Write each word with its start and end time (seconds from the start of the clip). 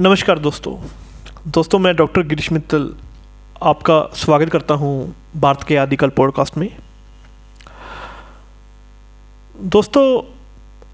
नमस्कार 0.00 0.38
दोस्तों। 0.38 0.88
दोस्तों, 1.50 1.78
मैं 1.78 1.96
डॉक्टर 1.96 2.22
गिरीश 2.22 2.52
मित्तल 2.52 2.94
आपका 3.62 4.10
स्वागत 4.14 4.50
करता 4.50 4.74
हूँ 4.74 5.14
भारत 5.36 5.62
के 5.62 5.76
आदिकल 5.76 6.08
पॉडकास्ट 6.08 6.56
में। 6.56 6.76
दोस्तों, 9.62 10.22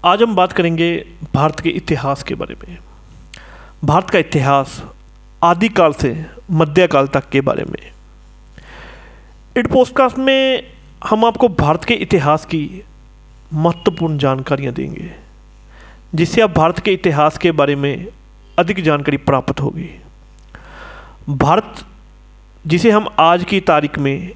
आज 0.05 0.23
हम 0.23 0.35
बात 0.35 0.51
करेंगे 0.51 1.05
भारत 1.33 1.59
के 1.59 1.69
इतिहास 1.69 2.23
के 2.23 2.35
बारे 2.35 2.55
में। 2.55 2.77
भारत 3.83 4.09
का 4.09 4.19
इतिहास 4.19 4.83
आदिकाल 5.43 5.93
से 5.93 6.25
मध्यकाल 6.51 7.07
तक 7.07 7.29
के 7.29 7.41
बारे 7.41 7.63
में। 7.63 7.91
इस 9.57 9.67
पॉडकास्ट 9.73 10.17
में 10.17 10.73
हम 11.09 11.25
आपको 11.25 11.47
भारत 11.47 11.83
के 11.83 11.93
इतिहास 11.93 12.45
की 12.45 12.83
महत्वपूर्ण 13.53 14.17
जानकारियाँ 14.17 14.73
देंगे 14.73 15.11
जिससे 16.15 16.41
आप 16.41 16.49
भारत 16.49 16.79
के 16.79 16.93
इतिहास 16.93 17.37
के 17.37 17.51
बारे 17.51 17.75
में 17.75 18.07
अधिक 18.59 18.83
जानकारी 18.83 19.17
प्राप्त 19.17 19.59
होगी। 19.61 19.89
भारत, 21.29 21.85
जिसे 22.67 22.91
हम 22.91 23.07
आज 23.19 23.43
की 23.43 23.59
तारीख 23.59 23.97
में 23.97 24.31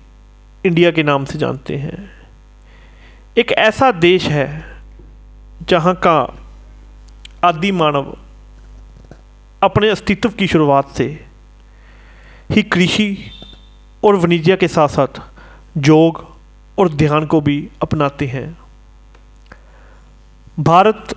इंडिया 0.66 0.92
के 0.92 1.04
नाम 1.04 1.26
से 1.26 1.40
जानते 1.40 1.76
हैं, 1.76 2.12
एक 3.38 3.52
ऐसा 3.52 3.92
देश 3.92 4.26
है 4.26 4.66
जहाँ 5.70 5.94
का 5.96 6.38
आदि 7.44 7.72
मानव 7.72 8.18
अपने 9.64 9.90
अस्तित्व 9.90 10.30
की 10.30 10.48
शुरुआत 10.48 10.90
से 10.90 11.26
ही 12.52 12.64
कृषि 12.64 13.32
और 14.04 14.16
वाणिज्य 14.16 14.56
के 14.56 14.68
साथ 14.68 14.88
साथ 14.88 15.22
योग 15.78 16.26
और 16.80 16.90
ध्यान 16.90 17.26
को 17.26 17.42
भी 17.42 17.70
अपनाते 17.82 18.28
हैं। 18.28 18.58
भारत 20.60 21.16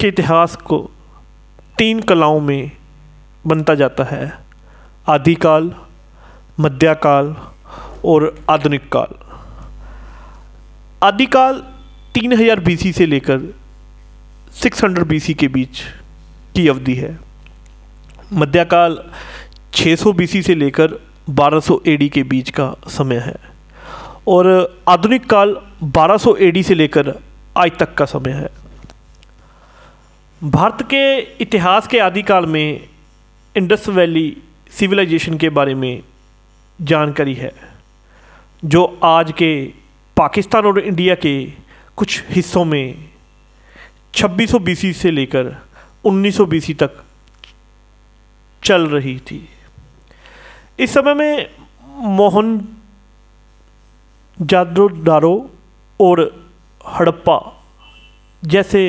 के 0.00 0.08
इतिहास 0.08 0.56
को 0.56 0.90
तीन 1.82 2.00
कलाओं 2.00 2.38
में 2.40 2.70
बनता 3.44 3.74
जाता 3.74 4.04
है, 4.04 4.32
आदिकाल, 5.08 5.72
मध्यकाल 6.60 7.34
और 8.04 8.34
आधुनिक 8.50 8.88
काल 8.92 9.14
आदिकाल 11.02 11.58
तीन 12.14 12.32
हज़ार 12.32 12.60
बीसी 12.60 12.92
से 12.92 13.06
लेकर 13.06 13.40
सिक्स 14.52 14.84
हंड्रेड 14.84 15.06
बीसी 15.08 15.34
के 15.34 15.48
बीच 15.48 15.82
की 16.54 16.68
अवधि 16.68 16.94
है। 16.94 17.18
मध्यकाल 18.32 18.98
600 19.74 20.12
बीसी 20.12 20.42
से 20.42 20.54
लेकर 20.54 20.98
1200 21.30 21.80
एडी 21.88 22.08
के 22.08 22.22
बीच 22.24 22.50
का 22.50 22.74
समय 22.90 23.22
है 23.26 23.36
और 24.28 24.54
आधुनिक 24.88 25.30
काल 25.30 25.56
1200 25.84 26.36
एडी 26.40 26.62
से 26.62 26.74
लेकर 26.74 27.14
आज 27.56 27.78
तक 27.78 27.94
का 27.94 28.04
समय 28.06 28.32
है। 28.32 28.61
भारत 30.44 30.78
के 30.82 31.18
इतिहास 31.42 31.86
के 31.86 31.98
आदिकाल 31.98 32.46
में 32.46 32.88
इंडस 33.56 33.88
वैली 33.88 34.36
सिविलाइजेशन 34.70 35.36
के 35.38 35.48
बारे 35.48 35.74
में 35.74 36.02
जानकारी 36.80 37.34
है, 37.34 37.52
जो 38.64 38.84
आज 39.04 39.32
के 39.32 39.52
पाकिस्तान 40.16 40.66
और 40.66 40.78
इंडिया 40.78 41.14
के 41.14 41.34
कुछ 41.96 42.24
हिस्सों 42.30 42.64
में 42.64 43.08
2600 44.14 44.60
बीसी 44.60 44.92
से 44.92 45.10
लेकर 45.10 45.54
1900 46.04 46.46
बीसी 46.46 46.74
तक 46.74 47.04
चल 48.62 48.88
रही 48.88 49.18
थी। 49.18 49.48
इस 50.80 50.94
समय 50.94 51.14
में 51.14 51.50
मोहन 52.16 52.58
जादोदारो 54.38 55.34
और 56.00 56.20
हड़प्पा 56.88 57.40
जैसे 58.42 58.82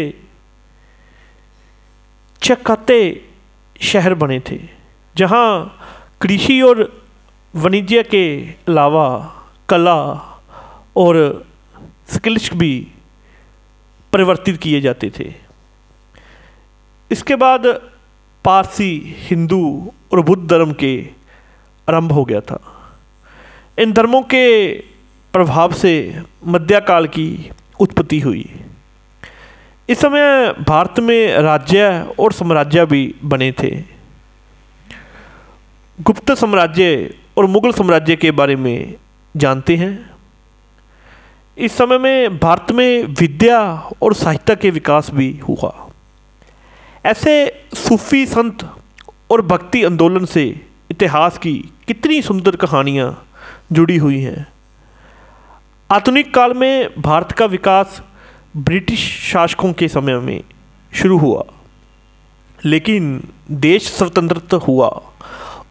चकाते 2.43 2.99
शहर 3.81 4.13
बने 4.13 4.39
थे, 4.39 4.59
जहाँ 5.15 5.79
कृषि 6.21 6.61
और 6.61 6.81
वाणिज्य 7.55 8.03
के 8.03 8.25
अलावा 8.67 9.07
कला 9.69 10.01
और 10.97 11.45
स्किल्स 12.07 12.53
भी 12.53 12.87
परिवर्तित 14.13 14.57
किए 14.57 14.81
जाते 14.81 15.11
थे। 15.19 15.33
इसके 17.11 17.35
बाद 17.35 17.67
पारसी, 18.45 19.15
हिंदू 19.17 19.93
और 20.13 20.21
बुद्ध 20.21 20.49
धर्म 20.49 20.73
के 20.73 20.95
आरंभ 21.87 22.11
हो 22.11 22.25
गया 22.25 22.41
था। 22.41 22.59
इन 23.79 23.93
धर्मों 23.93 24.21
के 24.21 24.73
प्रभाव 25.33 25.73
से 25.73 25.93
मध्यकाल 26.45 27.07
की 27.07 27.51
उत्पत्ति 27.79 28.19
हुई। 28.19 28.45
इस 29.89 29.99
समय 29.99 30.53
भारत 30.67 30.99
में 30.99 31.37
राज्य 31.37 32.07
और 32.19 32.31
साम्राज्य 32.31 32.85
भी 32.85 33.15
बने 33.23 33.51
थे। 33.51 33.83
गुप्त 36.01 36.31
साम्राज्य 36.31 37.15
और 37.37 37.45
मुगल 37.45 37.71
साम्राज्य 37.71 38.15
के 38.15 38.31
बारे 38.31 38.55
में 38.55 38.95
जानते 39.37 39.75
हैं। 39.75 40.11
इस 41.57 41.77
समय 41.77 41.97
में 41.97 42.37
भारत 42.37 42.71
में 42.71 43.03
विद्या 43.03 43.89
और 44.01 44.13
साहित्य 44.13 44.55
के 44.55 44.69
विकास 44.69 45.11
भी 45.11 45.37
हुआ। 45.37 45.89
ऐसे 47.05 47.65
सूफी 47.73 48.25
संत 48.25 48.75
और 49.31 49.41
भक्ति 49.41 49.83
आंदोलन 49.83 50.25
से 50.25 50.61
इतिहास 50.91 51.37
की 51.37 51.69
कितनी 51.87 52.21
सुंदर 52.21 52.55
कहानियाँ 52.55 53.27
जुड़ी 53.71 53.97
हुई 53.97 54.19
हैं। 54.19 54.47
आधुनिक 55.91 56.33
काल 56.33 56.53
में 56.53 57.01
भारत 57.01 57.31
का 57.31 57.45
विकास 57.45 58.01
ब्रिटिश 58.57 59.31
शासकों 59.31 59.73
के 59.73 59.87
समय 59.87 60.15
में 60.15 60.43
शुरू 60.93 61.17
हुआ। 61.17 61.43
लेकिन 62.65 63.27
देश 63.51 63.91
स्वतंत्र 63.91 64.55
हुआ 64.55 65.01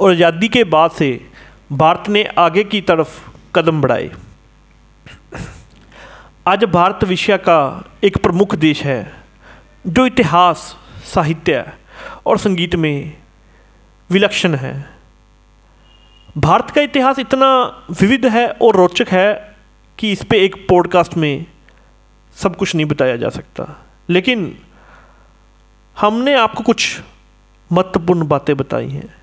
और 0.01 0.11
आज़ादी 0.11 0.49
के 0.49 0.65
बाद 0.65 0.91
से 0.91 1.31
भारत 1.73 2.09
ने 2.09 2.25
आगे 2.25 2.65
की 2.65 2.81
तरफ़ 2.81 3.31
कदम 3.55 3.81
बढ़ाए। 3.81 4.11
आज 6.47 6.65
भारत 6.65 7.05
विश्व 7.05 7.37
का 7.37 7.85
एक 8.05 8.17
प्रमुख 8.17 8.55
देश 8.55 8.83
है, 8.83 9.13
जो 9.87 10.07
इतिहास, 10.07 10.77
साहित्य 11.05 11.73
और 12.27 12.39
संगीत 12.39 12.75
में 12.75 13.17
विलक्षण 14.11 14.55
है। 14.55 14.91
भारत 16.39 16.71
का 16.71 16.81
इतिहास 16.81 17.19
इतना 17.19 17.65
विविध 17.91 18.27
है 18.27 18.49
और 18.49 18.77
रोचक 18.77 19.09
है 19.09 19.57
कि 19.99 20.13
इस 20.13 20.25
पे 20.25 20.45
एक 20.45 20.69
पॉडकास्ट 20.69 21.17
में 21.17 21.47
सब 22.35 22.57
कुछ 22.57 22.75
नहीं 22.75 22.87
बताया 22.87 23.17
जा 23.17 23.29
सकता। 23.29 23.87
लेकिन 24.11 24.59
हमने 26.01 26.35
आपको 26.35 26.63
कुछ 26.63 27.01
महत्वपूर्ण 27.73 28.27
बातें 28.27 28.57
बताई 28.57 28.89
हैं। 28.89 29.15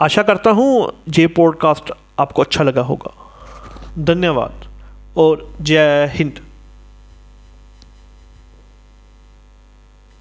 आशा 0.00 0.22
करता 0.22 0.50
हूँ 0.50 0.92
ये 1.08 1.26
पॉडकास्ट 1.26 1.92
आपको 2.18 2.42
अच्छा 2.42 2.64
लगा 2.64 2.82
होगा। 2.82 3.14
धन्यवाद 3.98 4.68
और 5.16 5.54
जय 5.60 6.06
हिंद। 6.06 6.53